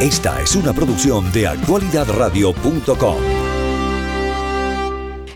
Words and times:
Esta 0.00 0.42
es 0.42 0.54
una 0.54 0.74
producción 0.74 1.32
de 1.32 1.46
actualidadradio.com. 1.46 3.16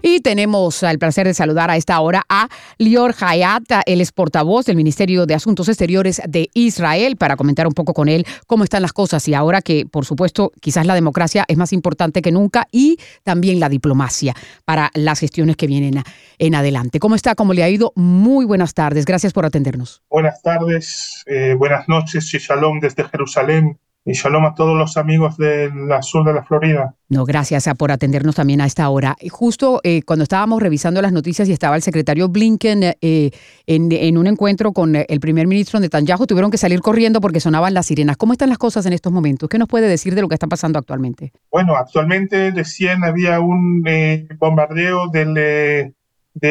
Y 0.02 0.20
tenemos 0.20 0.82
el 0.82 0.98
placer 0.98 1.26
de 1.26 1.32
saludar 1.32 1.70
a 1.70 1.78
esta 1.78 1.98
hora 2.00 2.24
a 2.28 2.46
Lior 2.76 3.14
Hayat, 3.18 3.62
el 3.86 4.02
es 4.02 4.12
portavoz 4.12 4.66
del 4.66 4.76
Ministerio 4.76 5.24
de 5.24 5.32
Asuntos 5.32 5.66
Exteriores 5.70 6.20
de 6.28 6.50
Israel, 6.52 7.16
para 7.16 7.36
comentar 7.36 7.66
un 7.66 7.72
poco 7.72 7.94
con 7.94 8.10
él 8.10 8.26
cómo 8.46 8.64
están 8.64 8.82
las 8.82 8.92
cosas 8.92 9.26
y 9.28 9.34
ahora 9.34 9.62
que, 9.62 9.86
por 9.86 10.04
supuesto, 10.04 10.52
quizás 10.60 10.84
la 10.84 10.94
democracia 10.94 11.46
es 11.48 11.56
más 11.56 11.72
importante 11.72 12.20
que 12.20 12.30
nunca 12.30 12.66
y 12.70 12.98
también 13.22 13.60
la 13.60 13.70
diplomacia 13.70 14.34
para 14.66 14.90
las 14.92 15.20
gestiones 15.20 15.56
que 15.56 15.68
vienen 15.68 16.02
en 16.38 16.54
adelante. 16.54 17.00
¿Cómo 17.00 17.14
está? 17.14 17.34
¿Cómo 17.34 17.54
le 17.54 17.62
ha 17.62 17.70
ido? 17.70 17.94
Muy 17.96 18.44
buenas 18.44 18.74
tardes. 18.74 19.06
Gracias 19.06 19.32
por 19.32 19.46
atendernos. 19.46 20.02
Buenas 20.10 20.42
tardes, 20.42 21.24
eh, 21.24 21.54
buenas 21.54 21.88
noches 21.88 22.34
y 22.34 22.38
shalom 22.38 22.78
desde 22.78 23.04
Jerusalén 23.04 23.78
y 24.04 24.12
shalom 24.12 24.46
a 24.46 24.54
todos 24.54 24.76
los 24.78 24.96
amigos 24.96 25.36
del 25.36 25.72
sur 26.02 26.24
de 26.24 26.32
la 26.32 26.42
Florida. 26.42 26.94
No, 27.08 27.24
gracias 27.24 27.68
por 27.76 27.92
atendernos 27.92 28.34
también 28.34 28.60
a 28.60 28.66
esta 28.66 28.88
hora. 28.88 29.16
Justo 29.30 29.80
eh, 29.84 30.02
cuando 30.02 30.22
estábamos 30.22 30.62
revisando 30.62 31.02
las 31.02 31.12
noticias 31.12 31.48
y 31.48 31.52
estaba 31.52 31.76
el 31.76 31.82
secretario 31.82 32.28
Blinken 32.28 32.94
eh, 33.00 33.30
en, 33.66 34.16
un 34.16 34.26
encuentro 34.26 34.72
con 34.72 34.96
el 34.96 35.20
primer 35.20 35.46
ministro 35.46 35.80
Netanyahu, 35.80 36.26
tuvieron 36.26 36.50
que 36.50 36.58
salir 36.58 36.80
corriendo 36.80 37.20
porque 37.20 37.40
sonaban 37.40 37.74
las 37.74 37.86
sirenas. 37.86 38.16
¿Cómo 38.16 38.32
están 38.32 38.48
las 38.48 38.58
cosas 38.58 38.86
en 38.86 38.92
estos 38.92 39.12
momentos? 39.12 39.48
¿Qué 39.48 39.58
nos 39.58 39.68
puede 39.68 39.88
decir 39.88 40.14
de 40.14 40.22
lo 40.22 40.28
que 40.28 40.34
está 40.34 40.46
pasando 40.46 40.78
actualmente? 40.78 41.32
Bueno, 41.50 41.76
actualmente 41.76 42.52
decían 42.52 43.04
había 43.04 43.40
un 43.40 43.82
eh, 43.86 44.28
bombardeo 44.38 45.08
de 45.08 45.92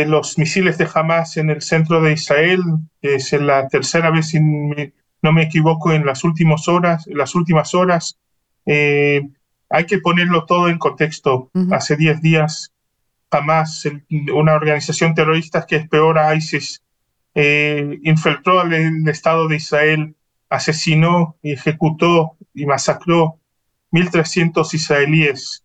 los 0.06 0.38
misiles 0.38 0.78
de 0.78 0.88
Hamas 0.94 1.38
en 1.38 1.50
el 1.50 1.62
centro 1.62 2.02
de 2.02 2.14
Israel, 2.14 2.60
que 3.02 3.16
es 3.16 3.34
la 3.34 3.68
tercera 3.68 4.12
vez 4.12 4.28
sin 4.28 4.94
no 5.22 5.32
me 5.32 5.44
equivoco, 5.44 5.92
en 5.92 6.06
las 6.06 6.24
últimas 6.24 6.68
horas, 6.68 7.06
las 7.08 7.36
últimas 7.36 7.74
horas. 7.74 8.18
Eh, 8.66 9.28
hay 9.70 9.86
que 9.86 10.00
ponerlo 10.00 10.46
todo 10.46 10.70
en 10.70 10.78
contexto. 10.80 11.52
Hace 11.72 11.96
10 11.96 12.22
días, 12.22 12.74
jamás 13.32 13.88
una 14.34 14.56
organización 14.56 15.14
terrorista 15.14 15.66
que 15.66 15.76
es 15.76 15.88
peor 15.88 16.18
a 16.18 16.34
ISIS 16.36 16.82
eh, 17.36 18.00
infiltró 18.04 18.60
al 18.60 18.74
Estado 19.08 19.48
de 19.48 19.58
Israel, 19.58 20.16
asesinó 20.50 21.38
ejecutó 21.44 22.38
y 22.54 22.66
masacró 22.66 23.40
1.300 23.92 24.74
israelíes, 24.74 25.64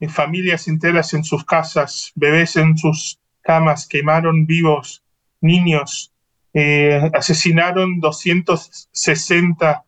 eh, 0.00 0.08
familias 0.08 0.68
enteras 0.68 1.14
en 1.14 1.24
sus 1.24 1.44
casas, 1.44 2.12
bebés 2.14 2.56
en 2.56 2.76
sus 2.76 3.18
camas, 3.40 3.86
quemaron 3.86 4.46
vivos, 4.46 5.02
niños, 5.40 6.12
eh, 6.54 7.10
asesinaron 7.12 8.00
260 8.00 9.84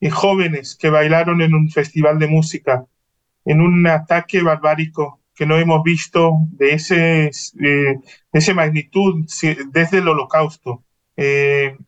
eh, 0.00 0.10
jóvenes 0.10 0.76
que 0.80 0.90
bailaron 0.90 1.42
en 1.42 1.54
un 1.54 1.68
festival 1.70 2.18
de 2.18 2.28
música, 2.28 2.86
en 3.44 3.60
un 3.60 3.86
ataque 3.86 4.42
barbárico 4.42 5.20
que 5.34 5.46
no 5.46 5.58
hemos 5.58 5.82
visto 5.82 6.38
de 6.52 6.72
ese, 6.74 7.30
eh, 7.60 7.98
ese 8.32 8.54
magnitud 8.54 9.26
desde 9.70 9.98
el 9.98 10.08
holocausto. 10.08 10.82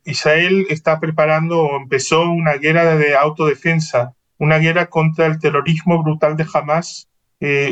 Israel 0.05 0.67
está 0.71 0.99
preparando 1.01 1.61
o 1.61 1.77
empezó 1.77 2.31
una 2.31 2.55
guerra 2.55 2.97
de 2.97 3.15
autodefensa, 3.15 4.15
una 4.39 4.57
guerra 4.59 4.87
contra 4.87 5.27
el 5.27 5.39
terrorismo 5.39 6.03
brutal 6.03 6.35
de 6.37 6.47
Hamas, 6.53 7.09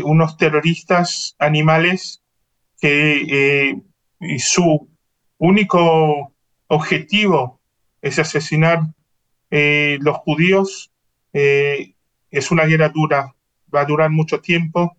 unos 0.05 0.36
terroristas 0.36 1.34
animales 1.39 2.22
que 2.78 3.74
su 4.39 4.86
único 5.39 6.36
objetivo 6.69 7.61
es 8.03 8.19
asesinar 8.19 8.81
eh, 9.50 9.98
los 10.00 10.17
judíos. 10.19 10.91
Eh, 11.33 11.95
es 12.31 12.50
una 12.50 12.64
guerra 12.64 12.89
dura, 12.89 13.34
va 13.75 13.81
a 13.83 13.84
durar 13.84 14.11
mucho 14.11 14.41
tiempo, 14.41 14.97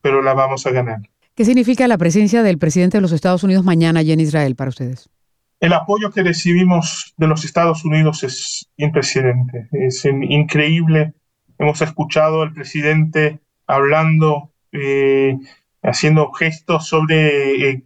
pero 0.00 0.22
la 0.22 0.34
vamos 0.34 0.66
a 0.66 0.70
ganar. 0.70 1.00
¿Qué 1.34 1.44
significa 1.44 1.86
la 1.86 1.98
presencia 1.98 2.42
del 2.42 2.58
presidente 2.58 2.98
de 2.98 3.02
los 3.02 3.12
Estados 3.12 3.42
Unidos 3.42 3.64
mañana 3.64 4.00
allí 4.00 4.12
en 4.12 4.20
Israel 4.20 4.56
para 4.56 4.70
ustedes? 4.70 5.08
El 5.60 5.72
apoyo 5.72 6.10
que 6.10 6.22
recibimos 6.22 7.14
de 7.16 7.26
los 7.26 7.44
Estados 7.44 7.84
Unidos 7.84 8.22
es 8.22 8.68
impresionante, 8.76 9.68
es 9.72 10.04
increíble. 10.04 11.14
Hemos 11.58 11.80
escuchado 11.80 12.42
al 12.42 12.52
presidente 12.52 13.40
hablando, 13.66 14.52
eh, 14.72 15.36
haciendo 15.82 16.30
gestos 16.32 16.86
sobre 16.86 17.84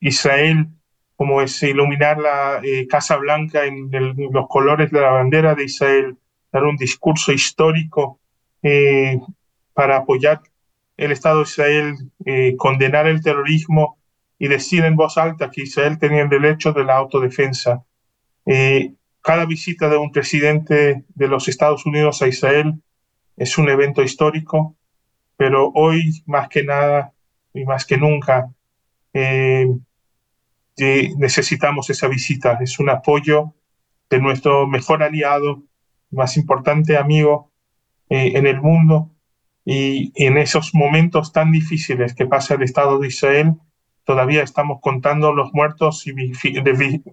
Israel 0.00 0.68
como 1.16 1.40
es 1.42 1.62
iluminar 1.62 2.18
la 2.18 2.60
eh, 2.62 2.86
Casa 2.88 3.16
Blanca 3.16 3.64
en, 3.64 3.90
los 4.32 4.48
colores 4.48 4.90
de 4.90 5.00
la 5.00 5.10
bandera 5.10 5.54
de 5.54 5.64
Israel, 5.64 6.16
dar 6.52 6.64
un 6.64 6.76
discurso 6.76 7.32
histórico 7.32 8.20
eh, 8.62 9.18
para 9.72 9.98
apoyar 9.98 10.40
el 10.96 11.12
Estado 11.12 11.38
de 11.38 11.42
Israel, 11.42 11.94
eh, 12.24 12.54
condenar 12.56 13.06
el 13.06 13.22
terrorismo 13.22 13.98
y 14.38 14.48
decir 14.48 14.84
en 14.84 14.96
voz 14.96 15.16
alta 15.16 15.50
que 15.50 15.62
Israel 15.62 15.98
tenía 15.98 16.22
el 16.22 16.28
derecho 16.28 16.72
de 16.72 16.84
la 16.84 16.96
autodefensa. 16.96 17.84
cada 19.22 19.46
visita 19.46 19.88
de 19.88 19.96
un 19.96 20.12
presidente 20.12 21.04
de 21.14 21.28
los 21.28 21.48
Estados 21.48 21.86
Unidos 21.86 22.20
a 22.20 22.28
Israel 22.28 22.74
es 23.36 23.56
un 23.56 23.68
evento 23.70 24.02
histórico, 24.02 24.76
pero 25.36 25.70
hoy 25.74 26.22
más 26.26 26.48
que 26.48 26.62
nada 26.62 27.12
y 27.54 27.64
más 27.64 27.86
que 27.86 27.96
nunca, 27.96 28.50
necesitamos 30.76 31.90
esa 31.90 32.08
visita. 32.08 32.58
Es 32.60 32.78
un 32.78 32.90
apoyo 32.90 33.54
de 34.10 34.20
nuestro 34.20 34.66
mejor 34.66 35.02
aliado, 35.02 35.62
más 36.10 36.36
importante 36.36 36.96
amigo 36.96 37.50
eh, 38.08 38.32
en 38.34 38.46
el 38.46 38.60
mundo. 38.60 39.10
Y 39.64 40.12
en 40.16 40.36
esos 40.36 40.74
momentos 40.74 41.32
tan 41.32 41.50
difíciles 41.50 42.14
que 42.14 42.26
pasa 42.26 42.54
el 42.54 42.62
Estado 42.62 42.98
de 42.98 43.08
Israel, 43.08 43.54
todavía 44.04 44.42
estamos 44.42 44.80
contando 44.82 45.32
los 45.32 45.54
muertos 45.54 46.06
y 46.06 46.12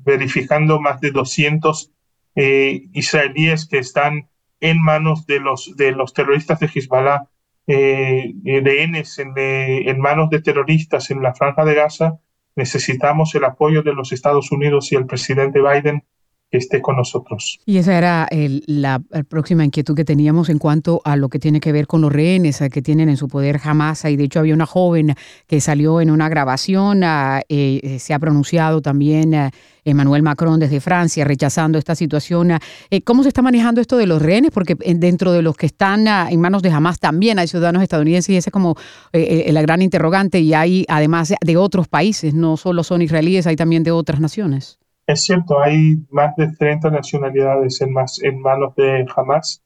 verificando 0.04 0.82
más 0.82 1.00
de 1.00 1.12
200 1.12 1.92
eh, 2.36 2.84
israelíes 2.94 3.68
que 3.68 3.78
están 3.78 4.30
en 4.60 4.82
manos 4.82 5.26
de 5.26 5.40
los, 5.40 5.76
de 5.78 5.94
los 5.94 6.14
terroristas 6.14 6.60
de 6.60 6.68
Hezbollah, 6.68 7.30
eh, 7.68 8.34
de 8.44 8.84
Enes, 8.84 9.18
en, 9.20 9.34
en 9.38 10.00
manos 10.00 10.30
de 10.30 10.42
terroristas 10.42 11.10
en 11.10 11.22
la 11.22 11.34
franja 11.34 11.64
de 11.64 11.74
Gaza, 11.74 12.20
necesitamos 12.56 13.34
el 13.36 13.46
apoyo 13.46 13.82
de 13.84 13.94
los 13.94 14.12
Estados 14.12 14.52
Unidos 14.52 14.92
y 14.92 14.96
el 14.96 15.06
presidente 15.06 15.62
Biden 15.62 16.04
que 16.52 16.58
esté 16.58 16.82
con 16.82 16.98
nosotros. 16.98 17.60
Y 17.66 17.78
esa 17.78 17.98
era 17.98 18.28
la, 18.68 19.02
próxima 19.30 19.64
inquietud 19.64 19.96
que 19.96 20.04
teníamos 20.04 20.50
en 20.50 20.60
cuanto 20.60 21.02
a 21.06 21.16
lo 21.16 21.30
que 21.30 21.40
tiene 21.40 21.62
que 21.62 21.72
ver 21.72 21.88
con 21.88 22.02
los 22.02 22.12
rehenes 22.12 22.62
que 22.72 22.82
tienen 22.82 23.08
en 23.08 23.16
su 23.16 23.30
poder 23.30 23.60
Hamas. 23.64 24.04
Y 24.06 24.18
de 24.18 24.26
hecho 24.26 24.40
había 24.40 24.54
una 24.54 24.66
joven 24.66 25.16
que 25.48 25.62
salió 25.62 26.02
en 26.02 26.12
una 26.12 26.28
grabación, 26.28 27.04
eh, 27.04 27.42
eh, 27.48 28.00
se 28.00 28.14
ha 28.14 28.20
pronunciado 28.20 28.82
también 28.82 29.52
Emmanuel 29.86 30.24
Macron 30.24 30.60
desde 30.60 30.82
Francia 30.82 31.24
rechazando 31.24 31.78
esta 31.78 31.96
situación. 31.96 32.52
Eh, 32.90 33.02
¿Cómo 33.02 33.24
se 33.24 33.30
está 33.30 33.42
manejando 33.42 33.80
esto 33.80 33.96
de 33.96 34.06
los 34.06 34.22
rehenes? 34.22 34.52
Porque 34.52 34.76
dentro 34.76 35.32
de 35.32 35.42
los 35.42 35.56
que 35.56 35.68
están 35.68 36.06
en 36.06 36.42
manos 36.42 36.62
de 36.64 36.70
Hamas 36.70 37.00
también 37.00 37.40
hay 37.40 37.48
ciudadanos 37.48 37.82
estadounidenses 37.82 38.30
y 38.30 38.36
esa 38.36 38.50
es 38.50 38.54
como 38.54 38.76
la 39.14 39.62
gran 39.62 39.82
interrogante. 39.82 40.42
Y 40.42 40.54
hay 40.54 40.86
además 40.90 41.34
de 41.40 41.56
otros 41.56 41.88
países, 41.88 42.34
no 42.34 42.58
solo 42.58 42.84
son 42.84 43.02
israelíes, 43.02 43.48
hay 43.48 43.56
también 43.56 43.84
de 43.84 43.92
otras 43.92 44.20
naciones. 44.20 44.81
Es 45.12 45.26
cierto, 45.26 45.60
hay 45.60 45.98
más 46.10 46.38
de 46.38 46.54
30 46.54 46.90
nacionalidades 46.90 47.82
en, 47.82 47.92
más, 47.92 48.24
en 48.24 48.40
manos 48.40 48.74
de 48.76 49.06
Hamas. 49.14 49.62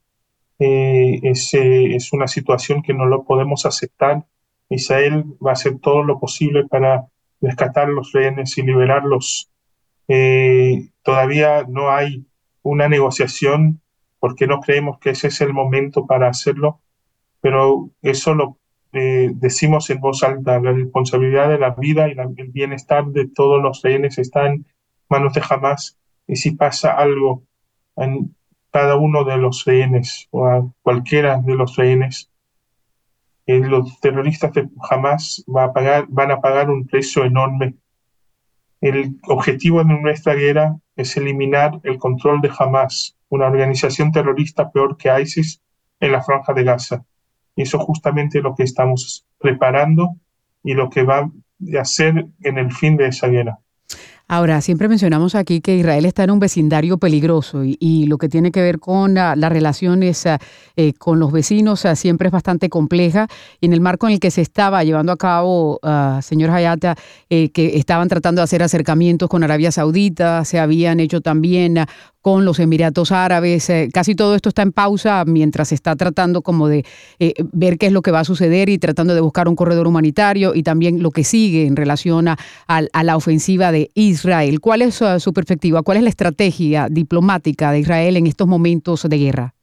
Eh, 0.57 1.19
es, 1.21 1.53
eh, 1.53 1.95
una 2.13 2.27
situación 2.27 2.81
que 2.81 2.95
no 2.95 3.05
lo 3.05 3.25
podemos 3.25 3.67
aceptar. 3.67 4.25
Israel 4.69 5.23
va 5.45 5.51
a 5.51 5.53
hacer 5.53 5.77
todo 5.77 6.01
lo 6.01 6.19
posible 6.19 6.65
para 6.67 7.05
rescatar 7.41 7.89
los 7.89 8.11
rehenes 8.11 8.57
y 8.57 8.63
liberarlos. 8.63 9.51
Eh, 10.07 10.89
todavía 11.03 11.63
no 11.69 11.91
hay 11.91 12.25
una 12.63 12.89
negociación 12.89 13.81
porque 14.17 14.47
no 14.47 14.61
creemos 14.61 14.97
que 14.97 15.11
ese 15.11 15.27
es 15.27 15.41
el 15.41 15.53
momento 15.53 16.07
para 16.07 16.27
hacerlo, 16.27 16.81
pero 17.39 17.91
eso 18.01 18.33
lo 18.33 18.57
decimos 18.91 19.89
en 19.91 19.99
voz 19.99 20.23
alta. 20.23 20.59
La 20.59 20.71
responsabilidad 20.71 21.49
de 21.49 21.59
la 21.59 21.71
vida 21.71 22.07
y 22.07 22.15
el 22.37 22.51
bienestar 22.51 23.05
de 23.07 23.27
todos 23.27 23.61
los 23.61 23.83
rehenes 23.83 24.17
están 24.17 24.65
manos 25.09 25.33
de 25.33 25.41
Hamas 25.47 25.97
y 26.27 26.35
si 26.35 26.51
pasa 26.51 26.93
algo 26.93 27.43
en 27.95 28.35
cada 28.71 28.95
uno 28.95 29.23
de 29.23 29.37
los 29.37 29.63
rehenes 29.65 30.27
o 30.31 30.45
a 30.47 30.67
cualquiera 30.81 31.39
de 31.39 31.55
los 31.55 31.75
rehenes, 31.77 32.29
eh, 33.45 33.59
los 33.59 33.99
terroristas 33.99 34.51
de 34.53 34.67
pagar, 35.73 36.05
van 36.09 36.31
a 36.31 36.41
pagar 36.41 36.69
un 36.69 36.87
precio 36.87 37.23
enorme. 37.23 37.75
El 38.81 39.17
objetivo 39.27 39.83
de 39.83 39.93
nuestra 39.93 40.33
guerra 40.33 40.75
es 40.95 41.15
eliminar 41.15 41.79
el 41.83 41.97
control 41.97 42.41
de 42.41 42.51
Hamas, 42.57 43.15
una 43.29 43.47
organización 43.47 44.11
terrorista 44.11 44.71
peor 44.71 44.97
que 44.97 45.09
ISIS 45.21 45.61
en 45.99 46.11
la 46.11 46.21
franja 46.23 46.53
de 46.53 46.63
Gaza. 46.63 47.05
Y 47.55 47.61
eso 47.61 47.79
justamente 47.79 48.41
lo 48.41 48.55
que 48.55 48.63
estamos 48.63 49.25
preparando 49.39 50.15
y 50.63 50.73
lo 50.73 50.89
que 50.89 51.03
va 51.03 51.19
a 51.19 51.31
hacer 51.79 52.27
en 52.41 52.57
el 52.57 52.71
fin 52.73 52.97
de 52.97 53.07
esa 53.07 53.27
guerra. 53.27 53.59
Ahora, 54.27 54.59
siempre 54.61 54.87
mencionamos 54.87 55.35
aquí 55.35 55.61
que 55.61 55.77
Israel 55.77 56.03
está 56.03 56.23
en 56.23 56.31
un 56.31 56.39
vecindario 56.39 56.97
peligroso 56.97 57.61
y, 57.63 58.05
lo 58.07 58.17
que 58.17 58.27
tiene 58.27 58.51
que 58.51 58.61
ver 58.61 58.79
con 58.79 59.13
las 59.13 59.49
relaciones 59.51 60.25
eh, 60.25 60.93
con 60.97 61.19
los 61.19 61.31
vecinos 61.31 61.85
siempre 61.93 62.27
es 62.27 62.31
bastante 62.31 62.69
compleja. 62.69 63.27
Y 63.61 63.67
en 63.67 63.73
el 63.73 63.81
marco 63.81 64.07
en 64.07 64.13
el 64.13 64.19
que 64.19 64.31
se 64.31 64.41
estaba 64.41 64.83
llevando 64.83 65.11
a 65.11 65.17
cabo, 65.17 65.79
uh, 65.83 66.21
señor 66.21 66.49
Hayata, 66.49 66.95
eh, 67.29 67.49
que 67.49 67.77
estaban 67.77 68.07
tratando 68.07 68.39
de 68.39 68.45
hacer 68.45 68.63
acercamientos 68.63 69.29
con 69.29 69.43
Arabia 69.43 69.71
Saudita, 69.71 70.43
se 70.43 70.59
habían 70.59 70.99
hecho 70.99 71.21
también 71.21 71.85
con 72.25 72.43
los 72.43 72.57
Emiratos 72.57 73.11
Árabes. 73.11 73.69
Eh, 73.69 73.87
casi 73.93 74.15
todo 74.15 74.33
esto 74.33 74.49
está 74.49 74.63
en 74.63 74.71
pausa 74.71 75.25
mientras 75.27 75.67
se 75.67 75.75
está 75.75 75.95
tratando 75.95 76.41
como 76.41 76.67
de 76.67 76.83
eh, 77.19 77.35
ver 77.51 77.77
qué 77.77 77.85
es 77.85 77.91
lo 77.91 78.01
que 78.01 78.09
va 78.09 78.21
a 78.21 78.23
suceder 78.23 78.67
y 78.67 78.79
tratando 78.79 79.13
de 79.13 79.21
buscar 79.21 79.47
un 79.47 79.55
corredor 79.55 79.85
humanitario 79.85 80.55
y 80.55 80.63
también 80.63 81.03
lo 81.03 81.11
que 81.11 81.23
sigue 81.23 81.67
en 81.67 81.75
relación 81.75 82.27
a, 82.27 82.35
la 83.03 83.15
ofensiva 83.15 83.71
de 83.71 83.91
Israel. 83.93 84.59
¿Cuál 84.59 84.81
es 84.81 84.99
uh, 85.03 85.19
su 85.19 85.33
perspectiva? 85.33 85.83
¿Cuál 85.83 85.97
es 85.97 86.03
la 86.03 86.09
estrategia 86.09 86.87
diplomática 86.89 87.71
de 87.71 87.81
Israel 87.81 88.17
en 88.17 88.25
estos 88.25 88.47
momentos 88.47 89.07
de 89.07 89.17
guerra? 89.19 89.53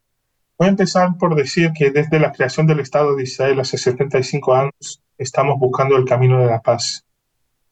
Voy 0.57 0.69
a 0.69 0.71
empezar 0.71 1.17
por 1.19 1.35
decir 1.35 1.73
que 1.77 1.91
desde 1.91 2.21
la 2.21 2.31
creación 2.31 2.69
del 2.69 2.79
Estado 2.79 3.17
de 3.17 3.25
Israel 3.25 3.59
hace 3.59 3.77
75 3.77 4.55
años 4.55 5.03
estamos 5.19 5.59
buscando 5.59 5.97
el 5.97 6.05
camino 6.05 6.39
de 6.39 6.47
la 6.47 6.61
paz. 6.61 7.05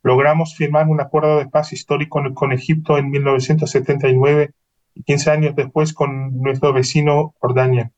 Logramos 0.03 0.57
firmar 0.57 0.89
un 0.89 1.01
acuerdo 1.01 1.39
de 1.39 1.47
paz 1.47 1.73
histórico 1.73 2.21
con 2.35 2.51
Egipto 2.51 2.99
en 2.99 3.09
1979 3.11 4.51
y 4.51 4.60
15 5.05 5.31
años 5.31 5.57
después 5.57 5.93
con 5.93 6.41
nuestro 6.41 6.73
vecino 6.73 7.35
Jordania. 7.39 7.93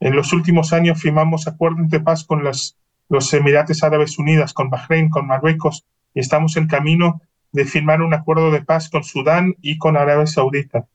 En 0.00 0.14
los 0.14 0.32
últimos 0.32 0.72
años 0.72 1.00
firmamos 1.00 1.48
acuerdos 1.48 1.88
de 1.90 2.00
paz 2.00 2.24
con 2.24 2.44
las, 2.44 2.76
los 3.08 3.32
Emiratos 3.32 3.82
Árabes 3.82 4.18
Unidos, 4.18 4.54
con 4.54 4.70
Bahrein, 4.70 5.08
con 5.08 5.26
Marruecos, 5.26 5.84
y 6.14 6.20
estamos 6.20 6.56
en 6.56 6.68
camino 6.68 7.20
de 7.52 7.64
firmar 7.64 8.02
un 8.02 8.14
acuerdo 8.14 8.50
de 8.50 8.62
paz 8.62 8.88
con 8.88 9.02
Sudán 9.02 9.56
y 9.60 9.78
con 9.78 9.96
Arabia 9.96 10.26
Saudita. 10.26 10.86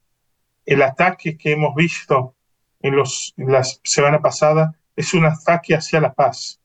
El 0.66 0.82
ataque 0.82 1.38
que 1.38 1.52
hemos 1.52 1.76
visto 1.76 2.36
en, 2.82 2.96
los, 2.96 3.34
en 3.38 3.52
la 3.52 3.64
semana 3.64 4.22
pasada 4.22 4.76
es 4.96 5.14
un 5.14 5.26
ataque 5.26 5.76
hacia 5.76 6.00
la 6.00 6.14
paz. 6.14 6.60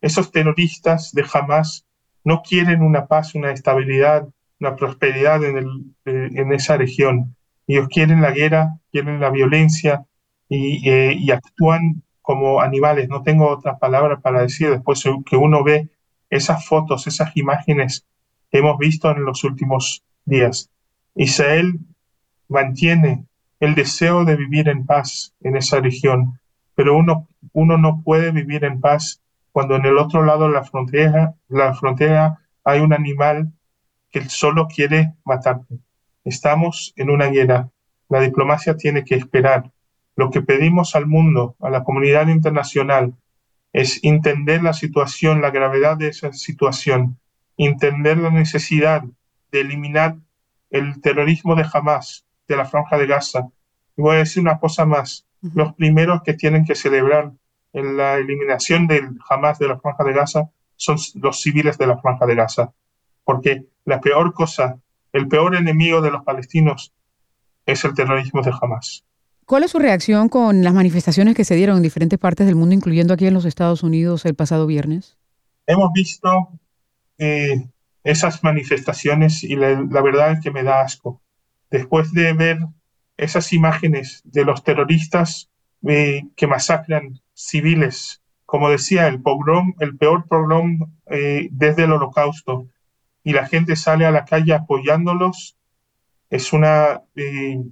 Esos 0.00 0.30
terroristas 0.30 1.12
de 1.12 1.24
Hamas 1.32 1.86
no 2.24 2.42
quieren 2.42 2.82
una 2.82 3.06
paz, 3.06 3.34
una 3.34 3.50
estabilidad, 3.50 4.28
una 4.60 4.76
prosperidad 4.76 5.42
en, 5.44 5.56
el, 5.56 5.94
en 6.04 6.52
esa 6.52 6.76
región. 6.76 7.34
Ellos 7.70 7.86
quieren 7.86 8.20
la 8.20 8.32
guerra, 8.32 8.80
quieren 8.90 9.20
la 9.20 9.30
violencia 9.30 10.04
eh, 10.48 11.14
y, 11.16 11.30
actúan 11.30 12.02
como 12.20 12.60
animales. 12.60 13.08
No 13.08 13.22
tengo 13.22 13.48
otra 13.48 13.78
palabra 13.78 14.18
para 14.18 14.42
decir 14.42 14.70
después 14.70 15.04
que 15.24 15.36
uno 15.36 15.62
ve 15.62 15.88
esas 16.30 16.66
fotos, 16.66 17.06
esas 17.06 17.36
imágenes 17.36 18.04
que 18.50 18.58
hemos 18.58 18.76
visto 18.76 19.08
en 19.12 19.24
los 19.24 19.44
últimos 19.44 20.02
días. 20.24 20.68
Israel 21.14 21.78
mantiene 22.48 23.26
el 23.60 23.76
deseo 23.76 24.24
de 24.24 24.34
vivir 24.34 24.68
en 24.68 24.84
paz 24.84 25.32
en 25.40 25.56
esa 25.56 25.78
región, 25.78 26.40
pero 26.74 26.96
uno, 26.96 27.28
uno 27.52 27.78
no 27.78 28.02
puede 28.02 28.32
vivir 28.32 28.64
en 28.64 28.80
paz 28.80 29.22
cuando 29.52 29.76
en 29.76 29.86
el 29.86 29.96
otro 29.96 30.24
lado 30.24 30.48
de 30.48 30.54
la 30.54 30.64
frontera, 30.64 31.36
la 31.46 31.72
frontera 31.74 32.40
hay 32.64 32.80
un 32.80 32.92
animal 32.92 33.52
que 34.10 34.28
solo 34.28 34.66
quiere 34.66 35.14
matarte. 35.24 35.78
Estamos 36.24 36.92
en 36.96 37.10
una 37.10 37.26
guerra. 37.26 37.70
La 38.08 38.20
diplomacia 38.20 38.76
tiene 38.76 39.04
que 39.04 39.14
esperar. 39.14 39.70
Lo 40.16 40.30
que 40.30 40.42
pedimos 40.42 40.94
al 40.94 41.06
mundo, 41.06 41.56
a 41.60 41.70
la 41.70 41.82
comunidad 41.84 42.28
internacional, 42.28 43.14
es 43.72 44.00
entender 44.02 44.62
la 44.62 44.72
situación, 44.72 45.40
la 45.40 45.50
gravedad 45.50 45.96
de 45.96 46.08
esa 46.08 46.32
situación, 46.32 47.18
entender 47.56 48.18
la 48.18 48.30
necesidad 48.30 49.04
de 49.52 49.60
eliminar 49.60 50.16
el 50.70 51.00
terrorismo 51.00 51.54
de 51.54 51.64
Hamas, 51.72 52.26
de 52.48 52.56
la 52.56 52.64
franja 52.64 52.98
de 52.98 53.06
Gaza. 53.06 53.48
Y 53.96 54.02
voy 54.02 54.16
a 54.16 54.20
decir 54.20 54.42
una 54.42 54.58
cosa 54.58 54.84
más. 54.84 55.26
Los 55.54 55.74
primeros 55.74 56.22
que 56.22 56.34
tienen 56.34 56.64
que 56.64 56.74
celebrar 56.74 57.32
en 57.72 57.96
la 57.96 58.16
eliminación 58.16 58.86
del 58.86 59.18
Hamas 59.28 59.58
de 59.58 59.68
la 59.68 59.78
franja 59.78 60.04
de 60.04 60.12
Gaza 60.12 60.50
son 60.76 60.96
los 61.14 61.40
civiles 61.40 61.78
de 61.78 61.86
la 61.86 61.98
franja 61.98 62.26
de 62.26 62.34
Gaza. 62.34 62.72
Porque 63.24 63.64
la 63.84 64.00
peor 64.00 64.34
cosa 64.34 64.78
el 65.12 65.28
peor 65.28 65.56
enemigo 65.56 66.00
de 66.00 66.10
los 66.10 66.24
palestinos 66.24 66.92
es 67.66 67.84
el 67.84 67.94
terrorismo 67.94 68.42
de 68.42 68.52
Hamas. 68.60 69.04
¿Cuál 69.46 69.64
es 69.64 69.72
su 69.72 69.78
reacción 69.80 70.28
con 70.28 70.62
las 70.62 70.74
manifestaciones 70.74 71.34
que 71.34 71.44
se 71.44 71.56
dieron 71.56 71.78
en 71.78 71.82
diferentes 71.82 72.18
partes 72.18 72.46
del 72.46 72.54
mundo, 72.54 72.74
incluyendo 72.74 73.14
aquí 73.14 73.26
en 73.26 73.34
los 73.34 73.44
Estados 73.44 73.82
Unidos 73.82 74.24
el 74.24 74.36
pasado 74.36 74.66
viernes? 74.66 75.18
Hemos 75.66 75.92
visto 75.92 76.50
eh, 77.18 77.68
esas 78.04 78.42
manifestaciones 78.44 79.42
y 79.42 79.56
la, 79.56 80.02
verdad 80.02 80.32
es 80.32 80.40
que 80.40 80.50
me 80.50 80.62
da 80.62 80.82
asco. 80.82 81.20
Después 81.70 82.12
de 82.12 82.32
ver 82.32 82.58
esas 83.16 83.52
imágenes 83.52 84.22
de 84.24 84.44
los 84.44 84.62
terroristas 84.62 85.50
eh, 85.86 86.22
que 86.36 86.46
masacran 86.46 87.20
civiles, 87.34 88.22
como 88.46 88.70
decía, 88.70 89.08
el 89.08 89.20
pogrom, 89.20 89.74
el 89.80 89.96
peor 89.96 90.26
pogrom 90.28 90.92
eh, 91.06 91.48
desde 91.50 91.84
el 91.84 91.92
holocausto, 91.92 92.68
y 93.22 93.32
la 93.32 93.46
gente 93.46 93.76
sale 93.76 94.06
a 94.06 94.10
la 94.10 94.24
calle 94.24 94.54
apoyándolos, 94.54 95.56
es 96.30 96.52
una 96.52 97.02
eh, 97.16 97.62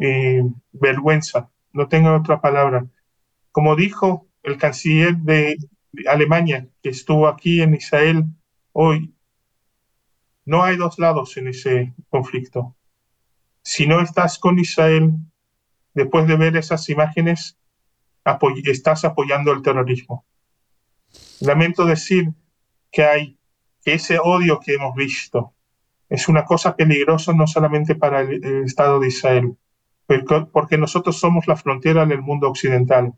eh, 0.00 0.42
vergüenza, 0.72 1.50
no 1.72 1.88
tengo 1.88 2.14
otra 2.14 2.40
palabra. 2.40 2.86
Como 3.52 3.76
dijo 3.76 4.28
el 4.42 4.56
canciller 4.56 5.16
de 5.16 5.56
Alemania, 6.08 6.68
que 6.82 6.90
estuvo 6.90 7.28
aquí 7.28 7.60
en 7.60 7.74
Israel 7.74 8.24
hoy, 8.72 9.14
no 10.44 10.62
hay 10.62 10.76
dos 10.76 10.98
lados 10.98 11.36
en 11.36 11.48
ese 11.48 11.94
conflicto. 12.08 12.76
Si 13.62 13.86
no 13.86 14.00
estás 14.00 14.38
con 14.38 14.58
Israel, 14.58 15.12
después 15.94 16.26
de 16.26 16.36
ver 16.36 16.56
esas 16.56 16.88
imágenes, 16.90 17.56
estás 18.64 19.04
apoyando 19.04 19.52
el 19.52 19.62
terrorismo. 19.62 20.26
Lamento 21.40 21.84
decir 21.84 22.30
que 22.90 23.04
hay 23.04 23.38
ese 23.92 24.18
odio 24.18 24.60
que 24.60 24.74
hemos 24.74 24.94
visto 24.94 25.52
es 26.08 26.28
una 26.28 26.44
cosa 26.44 26.76
peligrosa 26.76 27.32
no 27.32 27.46
solamente 27.46 27.94
para 27.94 28.20
el, 28.20 28.64
Estado 28.64 29.00
de 29.00 29.08
Israel, 29.08 29.56
porque 30.52 30.78
nosotros 30.78 31.18
somos 31.18 31.46
la 31.46 31.56
frontera 31.56 32.06
del 32.06 32.22
mundo 32.22 32.48
occidental. 32.48 33.12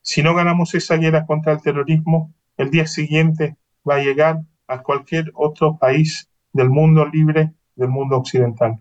Si 0.00 0.22
no 0.22 0.34
ganamos 0.34 0.74
esa 0.74 0.96
guerra 0.96 1.26
contra 1.26 1.52
el 1.52 1.62
terrorismo, 1.62 2.32
el 2.56 2.70
día 2.70 2.86
siguiente 2.86 3.56
va 3.88 3.96
a 3.96 4.02
llegar 4.02 4.40
a 4.66 4.82
cualquier 4.82 5.30
otro 5.34 5.76
país 5.78 6.28
del 6.52 6.70
mundo 6.70 7.06
libre, 7.06 7.52
del 7.76 7.88
mundo 7.88 8.16
occidental. 8.16 8.78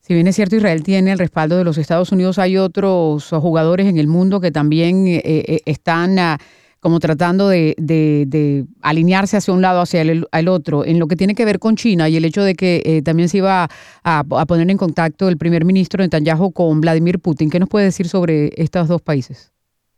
Si 0.00 0.14
bien 0.14 0.28
es 0.28 0.36
cierto, 0.36 0.54
Israel 0.54 0.84
tiene 0.84 1.12
el 1.12 1.18
respaldo 1.18 1.56
de 1.56 1.64
los 1.64 1.78
Estados 1.78 2.12
Unidos, 2.12 2.38
hay 2.38 2.56
otros 2.56 3.30
jugadores 3.30 3.86
en 3.86 3.98
el 3.98 4.06
mundo 4.06 4.40
que 4.40 4.52
también 4.52 5.06
eh, 5.08 5.22
eh, 5.24 5.60
están... 5.66 6.18
a 6.18 6.38
como 6.80 7.00
tratando 7.00 7.48
de, 7.48 8.64
alinearse 8.82 9.36
hacia 9.36 9.52
un 9.52 9.62
lado, 9.62 9.80
hacia 9.80 10.02
el, 10.02 10.48
otro, 10.48 10.84
en 10.84 10.98
lo 10.98 11.06
que 11.06 11.16
tiene 11.16 11.34
que 11.34 11.44
ver 11.44 11.58
con 11.58 11.76
China 11.76 12.08
y 12.08 12.16
el 12.16 12.24
hecho 12.24 12.42
de 12.42 12.54
que 12.54 12.82
eh, 12.84 13.02
también 13.02 13.28
se 13.28 13.38
iba 13.38 13.68
a, 14.04 14.24
poner 14.24 14.70
en 14.70 14.76
contacto 14.76 15.28
el 15.28 15.36
primer 15.36 15.64
ministro 15.64 16.02
Netanyahu 16.02 16.52
con 16.52 16.80
Vladimir 16.80 17.18
Putin. 17.18 17.50
¿Qué 17.50 17.58
nos 17.58 17.68
puede 17.68 17.86
decir 17.86 18.08
sobre 18.08 18.52
estos 18.56 18.88
dos 18.88 19.02
países? 19.02 19.52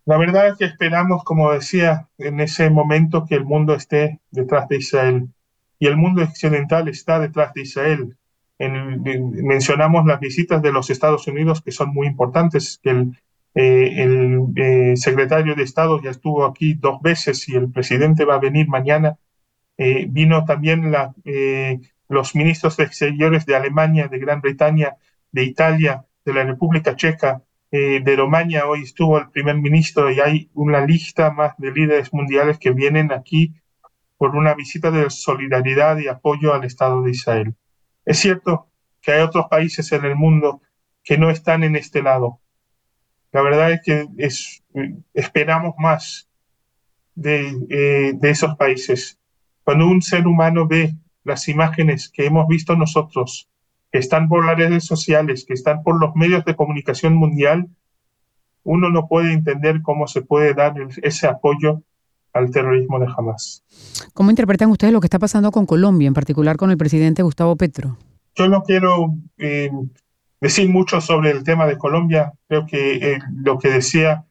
La 0.06 0.16
verdad 0.16 0.48
es 0.48 0.56
que 0.56 0.64
esperamos, 0.64 1.22
como 1.24 1.52
decía, 1.52 2.08
en 2.16 2.40
ese 2.40 2.70
momento 2.70 3.26
que 3.28 3.34
el 3.34 3.44
mundo 3.44 3.74
esté 3.74 4.20
detrás 4.30 4.66
de 4.68 4.76
Israel 4.78 5.28
y 5.78 5.86
el 5.86 5.96
mundo 5.96 6.22
occidental 6.22 6.88
está 6.88 7.18
detrás 7.18 7.52
de 7.54 7.62
Israel. 7.62 8.16
mencionamos 8.58 10.06
las 10.06 10.18
visitas 10.18 10.62
de 10.62 10.72
los 10.72 10.90
Estados 10.90 11.26
Unidos 11.26 11.60
que 11.60 11.72
son 11.72 11.92
muy 11.92 12.06
importantes, 12.06 12.80
que 12.82 12.90
el, 12.90 13.18
eh, 13.60 14.04
el 14.04 14.52
eh, 14.54 14.96
secretario 14.96 15.56
de 15.56 15.64
Estado 15.64 16.00
ya 16.00 16.10
estuvo 16.10 16.44
aquí 16.44 16.74
dos 16.74 17.02
veces 17.02 17.48
y 17.48 17.56
el 17.56 17.72
presidente 17.72 18.24
va 18.24 18.36
a 18.36 18.38
venir 18.38 18.68
mañana. 18.68 19.18
Eh, 19.76 20.06
vino 20.08 20.44
también 20.44 20.92
la, 20.92 21.12
los 22.08 22.36
ministros 22.36 22.76
de 22.76 22.84
Exteriores 22.84 23.46
de 23.46 23.56
Alemania, 23.56 24.06
de 24.06 24.20
Gran 24.20 24.40
Bretaña, 24.40 24.96
de 25.32 25.42
Italia, 25.42 26.06
de 26.24 26.34
la 26.34 26.44
República 26.44 26.94
Checa, 26.94 27.42
de 27.70 28.14
Romania. 28.16 28.66
Hoy 28.66 28.82
estuvo 28.82 29.18
el 29.18 29.28
primer 29.30 29.56
ministro 29.56 30.10
y 30.12 30.20
hay 30.20 30.50
una 30.54 30.86
lista 30.86 31.32
más 31.32 31.56
de 31.58 31.72
líderes 31.72 32.14
mundiales 32.14 32.58
que 32.58 32.70
vienen 32.70 33.10
aquí 33.10 33.54
por 34.16 34.36
una 34.36 34.54
visita 34.54 34.92
de 34.92 35.10
solidaridad 35.10 35.98
y 35.98 36.06
apoyo 36.06 36.54
al 36.54 36.64
Estado 36.64 37.02
de 37.02 37.10
Israel. 37.10 37.56
Es 38.04 38.20
cierto 38.20 38.68
que 39.02 39.12
hay 39.12 39.22
otros 39.22 39.46
países 39.50 39.90
en 39.90 40.04
el 40.04 40.14
mundo 40.14 40.62
que 41.02 41.18
no 41.18 41.28
están 41.28 41.64
en 41.64 41.74
este 41.74 42.02
lado, 42.02 42.40
la 43.32 43.42
verdad 43.42 43.72
es 43.72 43.80
que 43.84 44.08
es, 44.16 44.62
esperamos 45.14 45.74
más 45.78 46.28
eh, 47.22 48.12
de, 48.14 48.30
esos 48.30 48.56
países. 48.56 49.18
Cuando 49.64 49.86
un 49.86 50.02
ser 50.02 50.26
humano 50.26 50.66
ve 50.66 50.94
las 51.24 51.48
imágenes 51.48 52.08
que 52.08 52.26
hemos 52.26 52.46
visto 52.48 52.76
nosotros, 52.76 53.48
que 53.92 53.98
están 53.98 54.28
por 54.28 54.44
las 54.44 54.56
redes 54.56 54.84
sociales, 54.84 55.44
que 55.46 55.54
están 55.54 55.82
por 55.82 56.00
los 56.00 56.14
medios 56.14 56.44
de 56.44 56.56
comunicación 56.56 57.14
mundial, 57.14 57.68
uno 58.62 58.90
no 58.90 59.08
puede 59.08 59.32
entender 59.32 59.82
cómo 59.82 60.06
se 60.06 60.22
puede 60.22 60.54
dar 60.54 60.74
ese 61.02 61.26
apoyo 61.26 61.82
al 62.32 62.50
terrorismo 62.50 62.98
de 62.98 63.06
Hamas. 63.14 63.64
¿Cómo 64.14 64.30
interpretan 64.30 64.70
ustedes 64.70 64.92
lo 64.92 65.00
que 65.00 65.06
está 65.06 65.18
pasando 65.18 65.50
con 65.50 65.66
Colombia, 65.66 66.08
en 66.08 66.14
particular 66.14 66.56
con 66.56 66.70
el 66.70 66.76
presidente 66.76 67.22
Gustavo 67.22 67.56
Petro? 67.56 67.96
yo 68.38 68.48
no 68.48 68.62
quiero 68.62 69.16
eh, 69.38 69.70
decir 70.40 70.68
mucho 70.68 71.00
sobre 71.00 71.30
el 71.30 71.44
tema 71.44 71.66
de 71.66 71.78
Colombia. 71.78 72.32
Creo 72.48 72.66
que 72.66 72.94
eh, 72.96 73.18
lo 73.32 73.58
que 73.58 73.70
decía 73.70 74.24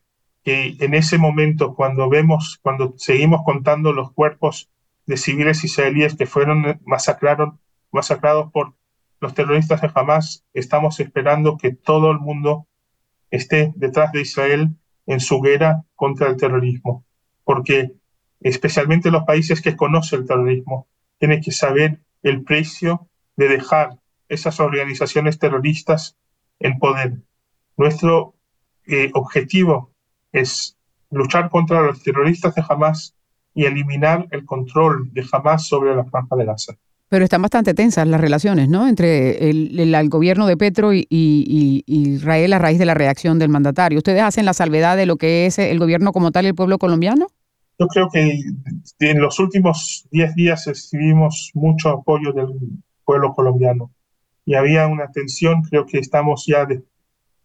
que 0.44 0.78
en 0.80 0.94
ese 0.94 1.18
momento, 1.18 1.76
cuando 1.76 2.10
vemos, 2.10 2.60
cuando 2.62 2.94
seguimos 2.98 3.42
contando 3.44 3.92
los 3.92 4.12
cuerpos 4.14 4.70
de 5.06 5.18
civiles 5.18 5.64
israelíes 5.64 6.16
que 6.16 6.26
fueron 6.26 6.80
masacrados, 6.86 7.56
masacrados 7.92 8.52
por 8.52 8.74
los 9.20 9.34
terroristas 9.34 9.82
de 9.82 9.92
Hamas, 9.94 10.46
estamos 10.54 11.00
esperando 11.00 11.58
que 11.58 11.72
todo 11.74 12.12
el 12.12 12.20
mundo 12.20 12.68
esté 13.32 13.74
detrás 13.76 14.12
de 14.12 14.22
Israel 14.22 14.70
en 15.06 15.20
su 15.20 15.42
guerra 15.42 15.84
contra 15.96 16.28
el 16.28 16.38
terrorismo, 16.38 17.04
porque 17.44 17.94
especialmente 18.42 19.12
los 19.12 19.24
países 19.24 19.62
que 19.62 19.76
conocen 19.76 20.22
el 20.22 20.28
terrorismo 20.28 20.88
tienen 21.18 21.42
que 21.42 21.52
saber 21.52 22.00
el 22.24 22.44
precio 22.44 23.08
de 23.36 23.48
dejar 23.48 23.98
esas 24.30 24.60
organizaciones 24.60 25.40
terroristas 25.40 26.16
en 26.60 26.78
poder. 26.80 27.18
Nuestro 27.78 28.36
eh, 28.88 29.12
objetivo 29.14 29.92
es 30.32 30.78
luchar 31.12 31.50
contra 31.50 31.82
los 31.82 32.02
terroristas 32.04 32.56
de 32.56 32.64
Hamas 32.68 33.16
y 33.54 33.66
eliminar 33.66 34.28
el 34.32 34.46
control 34.46 35.12
de 35.14 35.26
Hamas 35.32 35.68
sobre 35.68 35.96
la 35.96 36.06
franja 36.06 36.36
de 36.36 36.46
Gaza. 36.46 36.74
Pero 37.10 37.24
están 37.24 37.42
bastante 37.42 37.74
tensas 37.74 38.06
las 38.06 38.20
relaciones, 38.20 38.68
¿no? 38.68 38.88
Entre 38.88 39.50
el, 39.50 40.10
gobierno 40.10 40.46
de 40.46 40.58
Petro 40.58 40.94
y, 40.94 41.06
Israel 41.10 42.52
a 42.52 42.60
raíz 42.60 42.80
de 42.80 42.86
la 42.86 42.96
reacción 42.96 43.40
del 43.40 43.50
mandatario. 43.50 43.98
¿Ustedes 43.98 44.22
hacen 44.22 44.46
la 44.46 44.54
salvedad 44.54 44.98
de 44.98 45.06
lo 45.06 45.16
que 45.16 45.46
es 45.46 45.58
el 45.58 45.80
gobierno 45.80 46.12
como 46.12 46.32
tal 46.32 46.46
y 46.46 46.50
el 46.50 46.56
pueblo 46.56 46.78
colombiano? 46.78 47.28
Yo 47.80 47.88
creo 47.88 48.10
que 48.12 48.42
en 49.00 49.22
los 49.22 49.40
últimos 49.40 50.06
10 50.12 50.36
días 50.36 50.66
recibimos 50.66 51.52
mucho 51.54 51.90
apoyo 51.90 52.34
del 52.34 52.50
pueblo 53.06 53.34
colombiano 53.34 53.92
y 54.48 54.56
había 54.56 54.88
una 54.88 55.12
tensión, 55.12 55.62
creo 55.64 55.86
que 55.86 56.00
estamos 56.00 56.46
ya 56.48 56.66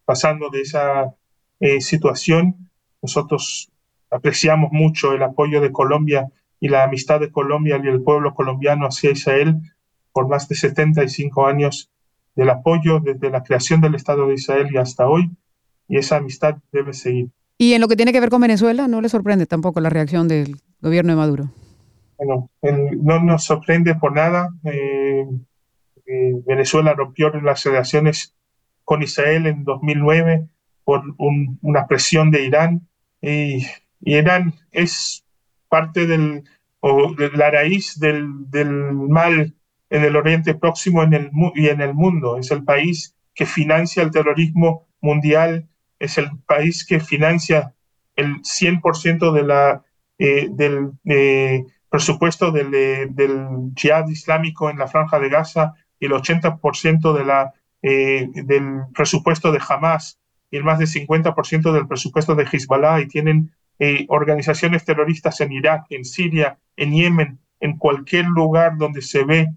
pasando 0.04 0.50
de 0.50 0.60
esa 0.60 1.12
eh, 1.58 1.80
situación. 1.80 2.70
Nosotros 3.02 3.72
apreciamos 4.08 4.70
mucho 4.70 5.12
el 5.12 5.24
apoyo 5.24 5.60
de 5.60 5.72
Colombia 5.72 6.28
y 6.60 6.68
la 6.68 6.84
amistad 6.84 7.18
de 7.18 7.32
Colombia 7.32 7.80
y 7.82 7.88
el 7.88 8.02
pueblo 8.02 8.34
colombiano 8.34 8.86
hacia 8.86 9.10
Israel 9.10 9.56
por 10.12 10.28
más 10.28 10.48
de 10.48 10.54
75 10.54 11.44
años 11.44 11.90
del 12.36 12.50
apoyo 12.50 13.00
desde 13.00 13.30
la 13.30 13.42
creación 13.42 13.80
del 13.80 13.96
Estado 13.96 14.28
de 14.28 14.34
Israel 14.34 14.68
y 14.70 14.76
hasta 14.76 15.08
hoy, 15.08 15.28
y 15.88 15.96
esa 15.96 16.18
amistad 16.18 16.58
debe 16.70 16.92
seguir. 16.92 17.30
Y 17.58 17.72
en 17.72 17.80
lo 17.80 17.88
que 17.88 17.96
tiene 17.96 18.12
que 18.12 18.20
ver 18.20 18.30
con 18.30 18.40
Venezuela, 18.40 18.86
¿no 18.86 19.00
le 19.00 19.08
sorprende 19.08 19.46
tampoco 19.46 19.80
la 19.80 19.90
reacción 19.90 20.28
del 20.28 20.54
gobierno 20.80 21.12
de 21.12 21.16
Maduro? 21.16 21.50
Bueno, 22.16 22.48
no 23.02 23.20
nos 23.24 23.42
sorprende 23.42 23.96
por 23.96 24.14
nada. 24.14 24.50
Eh, 24.62 25.26
Venezuela 26.06 26.94
rompió 26.94 27.30
las 27.30 27.64
relaciones 27.64 28.34
con 28.84 29.02
Israel 29.02 29.46
en 29.46 29.64
2009 29.64 30.48
por 30.84 31.02
una 31.18 31.86
presión 31.86 32.30
de 32.30 32.44
Irán. 32.44 32.88
Y, 33.20 33.66
Irán 34.04 34.54
es 34.72 35.24
parte 35.68 36.06
del, 36.06 36.42
o 36.80 37.14
de 37.14 37.30
la 37.30 37.50
raíz 37.52 38.00
del, 38.00 38.24
mal 39.08 39.54
en 39.90 40.04
el 40.04 40.16
Oriente 40.16 40.54
Próximo 40.54 41.04
en 41.04 41.14
el, 41.14 41.30
y 41.54 41.68
en 41.68 41.80
el 41.80 41.94
mundo. 41.94 42.36
Es 42.36 42.50
el 42.50 42.64
país 42.64 43.14
que 43.34 43.46
financia 43.46 44.02
el 44.02 44.10
terrorismo 44.10 44.88
mundial, 45.00 45.68
es 45.98 46.18
el 46.18 46.30
país 46.46 46.84
que 46.84 46.98
financia 46.98 47.74
el 48.16 48.42
100% 48.42 49.32
de 49.32 49.42
la, 49.44 49.84
eh, 50.18 50.48
del 50.50 50.92
eh, 51.04 51.64
presupuesto 51.88 52.50
del, 52.50 52.74
eh, 52.74 53.06
del 53.10 53.72
islámico 54.08 54.70
en 54.70 54.78
la 54.78 54.88
franja 54.88 55.18
de 55.18 55.28
Gaza 55.28 55.74
el 56.06 56.12
80% 56.12 57.12
de 57.16 57.24
la, 57.24 57.52
del 57.82 58.82
presupuesto 58.94 59.50
de 59.52 59.60
Hamas 59.68 60.18
y 60.50 60.58
el 60.58 60.64
más 60.64 60.78
del 60.78 60.88
50% 60.88 61.72
del 61.72 61.88
presupuesto 61.88 62.34
de 62.34 62.44
Hezbollah 62.44 63.00
y 63.00 63.08
tienen 63.08 63.52
eh, 63.78 64.06
organizaciones 64.10 64.84
terroristas 64.84 65.40
en 65.40 65.50
Irak, 65.50 65.86
en 65.90 66.04
Siria, 66.04 66.58
en 66.76 66.92
Yemen, 66.92 67.40
en 67.58 67.78
cualquier 67.78 68.26
lugar 68.26 68.76
donde 68.76 69.02
se 69.02 69.24
ve 69.24 69.48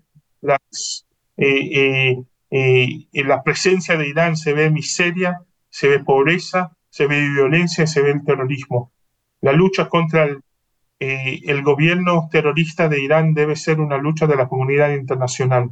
las, 0.41 1.05
eh, 1.37 2.23
eh, 2.49 3.07
la 3.11 3.43
presencia 3.43 3.97
de 3.97 4.07
Irán, 4.07 4.37
se 4.37 4.53
ve 4.53 4.71
miseria, 4.71 5.41
se 5.69 5.89
ve 5.89 5.99
pobreza, 5.99 6.75
se 6.89 7.07
ve 7.07 7.27
violencia, 7.29 7.85
se 7.85 8.01
ve 8.01 8.11
el 8.11 8.23
terrorismo. 8.23 8.91
La 9.41 9.51
lucha 9.51 9.89
contra 9.89 10.27
el 10.97 11.61
gobierno 11.61 12.29
terrorista 12.31 12.87
de 12.87 13.01
Irán 13.01 13.33
debe 13.33 13.55
ser 13.55 13.79
una 13.79 13.97
lucha 13.97 14.25
de 14.25 14.37
la 14.37 14.47
comunidad 14.47 14.91
internacional. 14.91 15.69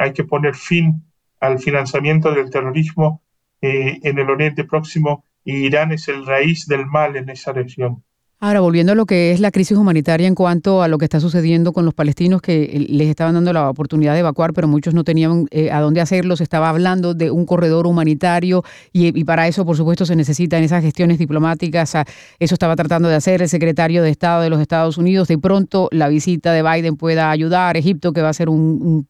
Hay 0.00 0.14
que 0.14 0.24
poner 0.24 0.54
fin 0.54 1.04
al 1.40 1.58
financiamiento 1.58 2.32
del 2.32 2.48
terrorismo 2.48 3.22
en 3.60 4.18
el 4.18 4.30
Oriente 4.30 4.64
Próximo 4.64 5.24
y 5.44 5.66
Irán 5.66 5.92
es 5.92 6.08
el 6.08 6.24
raíz 6.24 6.66
del 6.66 6.86
mal 6.86 7.16
en 7.16 7.28
esa 7.28 7.52
región. 7.52 8.02
Ahora, 8.42 8.60
volviendo 8.60 8.92
a 8.92 8.94
lo 8.94 9.04
que 9.04 9.32
es 9.32 9.40
la 9.40 9.50
crisis 9.50 9.76
humanitaria 9.76 10.26
en 10.26 10.34
cuanto 10.34 10.82
a 10.82 10.88
lo 10.88 10.96
que 10.96 11.04
está 11.04 11.20
sucediendo 11.20 11.74
con 11.74 11.84
los 11.84 11.92
palestinos 11.92 12.40
que 12.40 12.86
les 12.88 13.08
estaban 13.08 13.34
dando 13.34 13.52
la 13.52 13.68
oportunidad 13.68 14.14
de 14.14 14.20
evacuar, 14.20 14.54
pero 14.54 14.66
muchos 14.66 14.94
no 14.94 15.04
tenían 15.04 15.46
eh, 15.50 15.70
a 15.70 15.82
dónde 15.82 16.00
hacerlo. 16.00 16.36
Se 16.36 16.44
estaba 16.44 16.70
hablando 16.70 17.12
de 17.12 17.30
un 17.30 17.44
corredor 17.44 17.86
humanitario 17.86 18.64
y, 18.94 19.24
para 19.24 19.46
eso, 19.46 19.66
por 19.66 19.76
supuesto, 19.76 20.06
se 20.06 20.16
necesitan 20.16 20.62
esas 20.62 20.82
gestiones 20.82 21.18
diplomáticas. 21.18 21.94
Eso 22.38 22.54
estaba 22.54 22.76
tratando 22.76 23.10
de 23.10 23.16
hacer 23.16 23.42
el 23.42 23.48
secretario 23.50 24.02
de 24.02 24.08
Estado 24.08 24.40
de 24.40 24.48
los 24.48 24.62
Estados 24.62 24.96
Unidos. 24.96 25.28
De 25.28 25.36
pronto, 25.36 25.90
la 25.92 26.08
visita 26.08 26.54
de 26.54 26.62
Biden 26.62 26.96
pueda 26.96 27.30
ayudar. 27.30 27.76
Egipto, 27.76 28.14
que 28.14 28.22
va 28.22 28.30
a 28.30 28.32
ser 28.32 28.48
un 28.48 29.06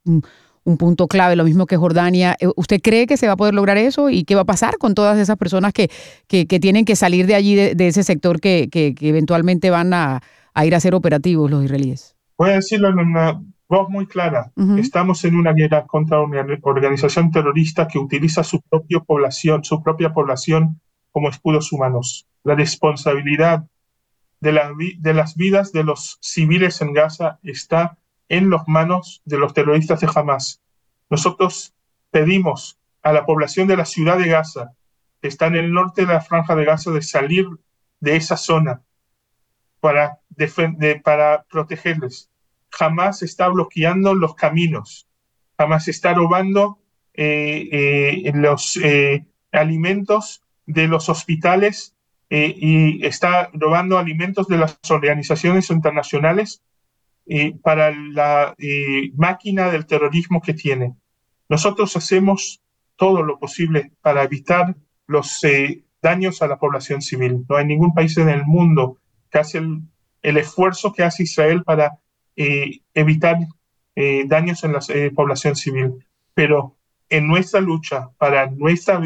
punto 0.77 1.09
clave, 1.09 1.37
lo 1.37 1.45
mismo 1.45 1.67
que 1.67 1.77
Jordania. 1.77 2.37
Eh, 2.41 2.49
¿Usted 2.57 2.81
cree 2.83 3.07
que 3.07 3.17
se 3.17 3.27
va 3.27 3.35
a 3.35 3.37
poder 3.37 3.55
lograr 3.55 3.77
eso 3.77 4.11
y 4.11 4.25
qué 4.25 4.35
va 4.35 4.43
a 4.43 4.47
pasar 4.47 4.79
con 4.79 4.95
todas 4.95 5.19
esas 5.19 5.37
personas 5.37 5.73
que, 5.73 5.91
que, 6.27 6.47
tienen 6.61 6.85
que 6.85 6.97
salir 6.97 7.27
de 7.27 7.35
allí, 7.35 7.55
de, 7.55 7.89
ese 7.89 8.03
sector, 8.03 8.41
que, 8.41 8.69
que, 8.71 8.95
eventualmente 9.00 9.71
van 9.71 9.93
a, 9.95 10.21
ir 10.65 10.75
a 10.75 10.81
ser 10.81 10.95
operativos 10.95 11.50
los 11.50 11.65
israelíes? 11.65 12.17
Voy 12.37 12.50
a 12.50 12.55
decirlo 12.55 12.89
en 12.89 12.99
una 12.99 13.41
voz 13.69 13.89
muy 13.89 14.07
clara. 14.07 14.50
Estamos 14.79 15.25
en 15.25 15.37
una 15.37 15.53
guerra 15.53 15.87
contra 15.87 16.21
una 16.21 16.45
organización 16.62 17.31
terrorista 17.31 17.87
que 17.87 17.99
utiliza 17.99 18.43
su 18.43 18.61
propia 18.62 19.00
población, 19.00 19.65
su 19.65 19.83
propia 19.83 20.12
población 20.12 20.81
como 21.12 21.29
escudos 21.29 21.73
humanos. 21.73 22.27
La 22.43 22.55
responsabilidad 22.55 23.65
de, 24.41 24.53
la, 24.53 24.73
de 24.99 25.15
las 25.15 25.37
vidas 25.37 25.73
de 25.73 25.85
los 25.85 26.19
civiles 26.21 26.81
en 26.81 26.95
Gaza 26.95 27.39
está 27.43 27.99
en 28.30 28.49
las 28.49 28.66
manos 28.66 29.20
de 29.26 29.38
los 29.38 29.52
terroristas 29.52 30.00
de 30.00 30.08
Hamas. 30.14 30.62
Nosotros 31.10 31.75
pedimos 32.10 32.78
a 33.02 33.12
la 33.12 33.26
población 33.26 33.66
de 33.66 33.76
la 33.76 33.84
ciudad 33.84 34.16
de 34.16 34.28
Gaza, 34.28 34.72
que 35.20 35.28
está 35.28 35.49
en 35.49 35.56
el 35.56 35.72
norte 35.72 36.06
de 36.06 36.14
la 36.14 36.20
franja 36.20 36.54
de 36.54 36.64
Gaza, 36.64 36.92
de 36.92 37.02
salir 37.02 37.46
de 37.99 38.16
esa 38.16 38.37
zona 38.37 38.82
para, 39.80 40.20
para 41.02 41.42
protegerles. 41.50 42.30
Hamas 42.78 43.22
está 43.22 43.49
bloqueando 43.49 44.14
los 44.14 44.37
caminos, 44.37 45.08
Hamas 45.58 45.88
está 45.88 46.14
robando 46.14 46.78
eh, 47.14 47.68
eh, 48.25 48.32
los 48.32 48.76
eh, 48.76 49.26
alimentos 49.50 50.42
de 50.66 50.87
los 50.87 51.08
hospitales 51.08 51.96
y 52.32 53.04
está 53.04 53.50
robando 53.52 53.99
alimentos 53.99 54.46
de 54.46 54.56
las 54.56 54.78
organizaciones 54.88 55.68
internacionales 55.70 56.62
para 57.62 57.92
la 57.92 58.54
máquina 59.14 59.70
del 59.70 59.87
terrorismo 59.87 60.40
que 60.40 60.54
tiene. 60.54 60.94
Nosotros 61.50 61.96
hacemos 61.96 62.60
todo 62.94 63.22
lo 63.22 63.38
posible 63.38 63.92
para 64.02 64.22
evitar 64.22 64.76
los 65.06 65.42
eh, 65.42 65.82
daños 66.00 66.42
a 66.42 66.46
la 66.46 66.58
población 66.58 67.02
civil. 67.02 67.44
No 67.49 67.56
hay 67.56 67.66
ningún 67.66 67.92
país 67.92 68.16
en 68.18 68.28
el 68.28 68.44
mundo 68.44 68.99
que 69.30 69.38
hace 69.38 69.58
el, 69.58 70.37
esfuerzo 70.37 70.92
que 70.92 71.02
hace 71.02 71.25
Israel 71.25 71.64
para 71.64 71.99
eh, 72.37 72.82
evitar 72.94 73.38
eh, 73.96 74.25
daños 74.26 74.62
en 74.62 74.75
la 74.75 74.80
población 75.14 75.56
civil. 75.56 76.06
Pero 76.34 76.76
en 77.08 77.26
nuestra 77.26 77.60
lucha 77.60 78.10
para 78.16 78.50
nuestra, 78.50 79.00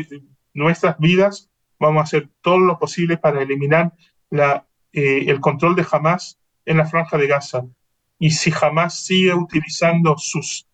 nuestras 0.52 0.98
vidas, 0.98 1.50
vamos 1.78 2.00
a 2.00 2.04
hacer 2.04 2.28
todo 2.42 2.58
lo 2.58 2.78
posible 2.78 3.16
para 3.16 3.42
eliminar 3.42 3.94
la, 4.28 4.66
el 4.92 5.40
control 5.40 5.76
de 5.76 5.86
Hamas 5.90 6.38
en 6.66 6.76
la 6.76 6.86
franja 6.86 7.16
de 7.16 7.26
Gaza 7.26 7.64
y 8.18 8.30
si 8.30 8.50
jamás 8.50 9.04
sigue 9.04 9.34
utilizando 9.34 10.16
sus 10.16 10.66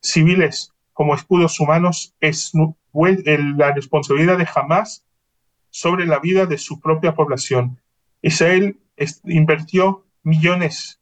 civiles 0.00 0.72
como 0.92 1.14
escudos 1.14 1.58
humanos, 1.60 2.14
es 2.20 2.52
la 2.92 3.72
responsabilidad 3.72 4.38
de 4.38 4.46
jamás 4.46 5.04
sobre 5.70 6.06
la 6.06 6.18
vida 6.18 6.46
de 6.46 6.58
su 6.58 6.80
propia 6.80 7.14
población. 7.14 7.80
Israel 8.20 8.78
invirtió 9.24 10.06
millones, 10.22 11.00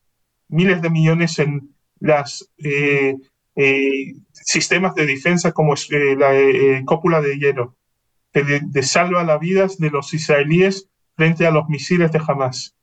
miles 0.49 0.81
de 0.81 0.91
millones 0.91 1.39
en 1.39 1.75
los 1.99 2.51
eh, 2.59 3.17
eh, 3.57 4.15
sistemas 4.33 4.95
de 4.95 5.07
defensa 5.07 5.53
como 5.53 5.75
eh, 5.75 6.17
la 6.17 6.85
cópula 6.85 7.21
de 7.21 7.39
hierro, 7.39 7.77
que 8.33 8.83
salva 8.83 9.25
las 9.25 9.41
vidas 9.41 9.79
de 9.79 9.91
los 9.91 10.15
israelíes 10.15 10.89
frente 11.17 11.47
a 11.47 11.51
los 11.51 11.69
misiles 11.69 12.13
de 12.13 12.21
Hamas. 12.27 12.77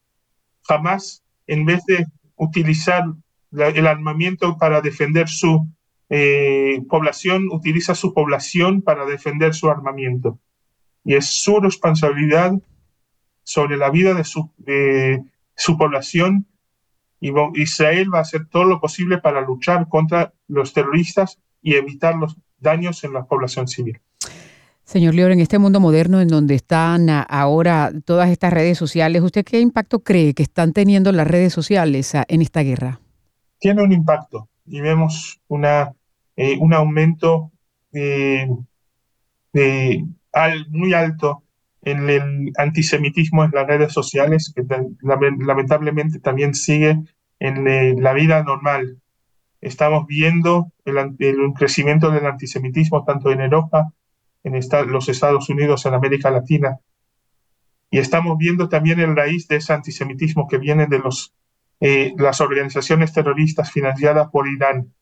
Hamas, 0.68 1.24
en 1.48 1.66
vez 1.66 1.84
de 1.86 2.06
utilizar 2.38 3.03
el 3.51 3.88
armamento 3.88 4.58
para 4.58 4.82
defender 4.82 5.27
su 5.27 5.67
eh, 6.10 6.82
población 6.88 7.50
utiliza 7.51 7.94
su 7.94 8.13
población 8.13 8.82
para 8.82 9.06
defender 9.06 9.53
su 9.53 9.70
armamento. 9.70 10.39
Y 11.03 11.15
es 11.15 11.25
su 11.25 11.60
responsabilidad 11.60 12.53
sobre 13.44 13.77
la 13.77 13.89
vida 13.89 14.13
de 14.13 14.24
su, 14.24 14.51
su 15.56 15.77
población. 15.77 16.48
Y 17.20 17.32
Israel 17.56 18.13
va 18.13 18.20
a 18.20 18.22
hacer 18.22 18.48
todo 18.48 18.65
lo 18.65 18.79
posible 18.79 19.17
para 19.17 19.41
luchar 19.41 19.89
contra 19.89 20.34
los 20.48 20.74
terroristas 20.74 21.39
y 21.62 21.75
evitar 21.75 22.15
los 22.15 22.38
daños 22.60 23.03
en 23.03 23.13
la 23.13 23.25
población 23.25 23.67
civil. 23.67 24.00
Señor 24.88 25.15
Lior, 25.15 25.32
en 25.34 25.41
este 25.41 25.60
mundo 25.60 25.82
moderno 25.82 26.22
en 26.22 26.29
donde 26.29 26.56
están 26.56 27.10
ahora 27.10 27.91
todas 28.06 28.29
estas 28.29 28.53
redes 28.53 28.77
sociales, 28.77 29.22
¿usted 29.22 29.44
qué 29.44 29.60
impacto 29.60 30.00
cree 30.00 30.34
que 30.34 30.44
están 30.44 30.72
teniendo 30.72 31.12
las 31.12 31.27
redes 31.27 31.51
sociales 31.51 32.15
ah, 32.15 32.24
en 32.29 32.41
esta 32.41 32.62
guerra? 32.62 33.01
Tiene 33.60 33.84
un 33.84 33.91
impacto 33.91 34.48
y 34.65 34.79
vemos 34.79 35.41
una, 35.50 35.91
eh, 36.38 36.56
un 36.62 36.74
aumento 36.74 37.51
de, 37.91 38.48
muy 40.70 40.94
alto 40.94 41.44
en 41.82 42.10
el 42.10 42.53
antisemitismo 42.58 43.44
en 43.44 43.51
las 43.51 43.67
redes 43.67 43.91
sociales, 43.91 44.53
que 44.56 44.63
lamentablemente 45.01 46.20
también 46.20 46.53
sigue 46.53 46.98
en 47.41 47.67
eh, 47.67 47.94
la 48.00 48.13
vida 48.13 48.41
normal. 48.41 49.01
Estamos 49.60 50.08
viendo 50.08 50.72
el, 50.86 50.98
el 51.20 51.53
crecimiento 51.58 52.10
del 52.10 52.25
antisemitismo 52.25 53.03
tanto 53.03 53.34
en 53.34 53.41
Europa 53.41 53.91
en 54.48 54.92
los 54.92 55.10
Estados 55.10 55.50
Unidos, 55.50 55.86
en 55.86 55.94
América 55.94 56.32
Latina. 56.32 56.80
Y 57.89 58.00
estamos 58.00 58.38
viendo 58.38 58.68
también 58.70 59.00
el 59.00 59.16
raíz 59.16 59.48
de 59.48 59.58
ese 59.58 59.74
antisemitismo 59.74 60.48
que 60.48 60.58
viene 60.58 60.88
de 60.88 61.00
los, 61.00 61.34
eh, 61.80 62.13
las 62.18 62.42
organizaciones 62.42 63.13
terroristas 63.13 63.72
financiadas 63.72 64.30
por 64.30 64.48
Irán. 64.48 64.94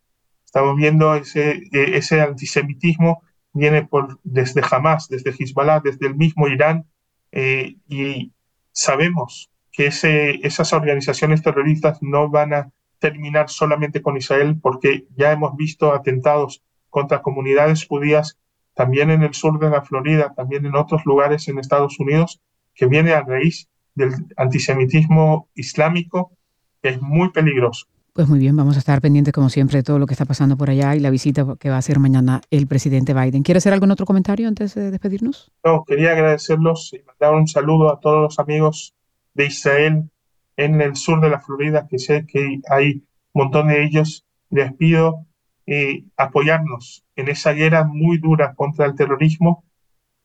Estamos 0.45 0.75
viendo 0.75 1.15
ese, 1.15 1.63
eh, 1.71 1.97
ese 1.97 2.21
antisemitismo 2.21 3.23
viene 3.53 3.85
por, 3.85 4.19
desde 4.23 4.61
Hamas, 4.69 5.07
desde 5.07 5.31
Hezbollah, 5.31 5.79
desde 5.79 6.07
el 6.07 6.15
mismo 6.15 6.47
Irán, 6.47 6.85
eh, 7.31 7.77
y 7.87 8.33
sabemos 8.71 9.49
que 9.71 9.87
ese, 9.87 10.45
esas 10.45 10.73
organizaciones 10.73 11.41
terroristas 11.41 11.97
no 12.01 12.29
van 12.29 12.53
a 12.53 12.71
terminar 12.99 13.49
solamente 13.49 14.01
con 14.01 14.17
Israel, 14.17 14.57
porque 14.61 15.05
ya 15.15 15.31
hemos 15.31 15.55
visto 15.55 15.93
atentados 15.93 16.63
contra 16.89 17.21
comunidades 17.21 17.85
judías 17.85 18.37
también 18.75 19.09
en 19.09 19.23
el 19.23 19.33
sur 19.33 19.57
de 19.59 19.69
la 19.69 19.81
Florida, 19.81 20.33
también 20.35 20.65
en 20.65 20.75
otros 20.75 21.05
lugares 21.05 21.47
en 21.47 21.57
Estados 21.57 21.99
Unidos, 21.99 22.41
que 22.75 22.85
viene 22.85 23.13
a 23.13 23.23
raíz 23.23 23.69
del 23.95 24.13
antisemitismo 24.37 25.49
islámico, 25.55 26.33
que 26.81 26.89
es 26.89 27.01
muy 27.01 27.31
peligroso. 27.31 27.87
Pues 28.13 28.29
muy 28.29 28.39
bien, 28.39 28.55
vamos 28.55 28.75
a 28.77 28.79
estar 28.79 29.01
pendientes 29.01 29.33
como 29.33 29.49
siempre 29.49 29.79
de 29.79 29.83
todo 29.83 29.99
lo 29.99 30.05
que 30.05 30.13
está 30.13 30.23
pasando 30.23 30.55
por 30.55 30.69
allá 30.69 30.95
y 30.95 30.99
la 30.99 31.09
visita 31.09 31.45
que 31.59 31.69
va 31.69 31.75
a 31.75 31.79
hacer 31.79 31.99
mañana 31.99 32.41
el 32.49 32.67
presidente 32.67 33.13
Biden. 33.13 33.43
¿Quiere 33.43 33.57
hacer 33.57 33.73
algún 33.73 33.91
otro 33.91 34.05
comentario 34.05 34.47
antes 34.47 34.73
de 34.75 34.91
despedirnos? 34.91 35.51
No, 35.65 35.83
quería 35.83 36.11
agradecerlos 36.11 36.93
y 36.93 37.03
mandar 37.05 37.33
un 37.33 37.47
saludo 37.47 37.91
a 37.91 37.99
todos 37.99 38.21
los 38.21 38.39
amigos 38.39 38.93
de 39.33 39.47
Israel 39.47 40.09
en 40.55 40.81
el 40.81 40.95
sur 40.95 41.19
de 41.19 41.29
la 41.29 41.41
Florida, 41.41 41.87
que 41.89 41.99
sé 41.99 42.25
que 42.25 42.61
hay 42.69 43.03
un 43.33 43.43
montón 43.43 43.67
de 43.67 43.83
ellos. 43.83 44.25
Les 44.49 44.73
pido 44.73 45.25
eh, 45.67 46.03
apoyarnos 46.15 47.05
en 47.15 47.29
esa 47.29 47.53
guerra 47.53 47.83
muy 47.83 48.17
dura 48.17 48.53
contra 48.53 48.85
el 48.85 48.95
terrorismo, 48.95 49.63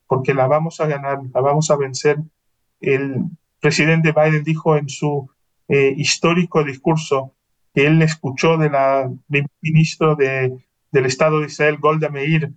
porque 0.06 0.34
la 0.34 0.46
vamos 0.46 0.80
a 0.80 0.86
ganar, 0.86 1.20
la 1.32 1.40
vamos 1.40 1.70
a 1.70 1.76
vencer. 1.76 2.18
El 2.80 3.24
presidente 3.60 4.12
Biden 4.12 4.44
dijo 4.44 4.76
en 4.76 4.88
su 4.88 5.30
eh, 5.68 5.94
histórico 5.96 6.64
discurso 6.64 7.34
que 7.72 7.86
él 7.86 8.02
escuchó 8.02 8.56
de 8.58 8.70
la 8.70 9.10
ministro 9.60 10.16
de, 10.16 10.58
del 10.90 11.06
Estado 11.06 11.40
de 11.40 11.46
Israel, 11.46 11.78
Golda 11.78 12.08
Meir, 12.08 12.52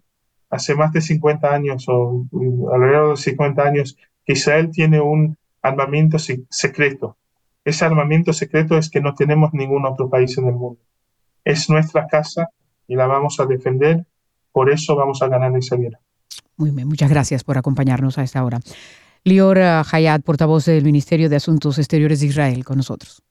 hace 0.49 0.75
más 0.75 0.91
de 0.93 1.01
50 1.01 1.53
años 1.53 1.85
o 1.87 2.25
alrededor 2.73 3.15
de 3.17 3.21
50 3.21 3.61
años, 3.63 3.97
que 4.25 4.33
Israel 4.33 4.69
tiene 4.71 4.99
un 4.99 5.37
armamento 5.61 6.17
secreto. 6.19 7.17
Ese 7.63 7.85
armamento 7.85 8.33
secreto 8.33 8.77
es 8.77 8.89
que 8.89 8.99
no 8.99 9.15
tenemos 9.15 9.53
ningún 9.53 9.85
otro 9.85 10.09
país 10.09 10.37
en 10.37 10.47
el 10.47 10.53
mundo. 10.53 10.79
Es 11.45 11.69
nuestra 11.69 12.07
casa 12.07 12.49
y 12.87 12.95
la 12.95 13.07
vamos 13.07 13.39
a 13.39 13.45
defender. 13.45 14.05
Por 14.51 14.69
eso 14.71 14.95
vamos 14.95 15.21
a 15.21 15.27
ganar 15.27 15.55
esa 15.57 15.75
guerra. 15.75 15.99
Muy 16.57 16.71
bien, 16.71 16.87
muchas 16.87 17.09
gracias 17.09 17.43
por 17.43 17.57
acompañarnos 17.57 18.17
a 18.17 18.23
esta 18.23 18.43
hora. 18.43 18.59
Lior 19.23 19.59
Hayat, 19.59 20.21
portavoz 20.21 20.65
del 20.65 20.83
Ministerio 20.83 21.29
de 21.29 21.37
Asuntos 21.37 21.79
Exteriores 21.79 22.19
de 22.19 22.27
Israel, 22.27 22.63
con 22.63 22.77
nosotros. 22.77 23.23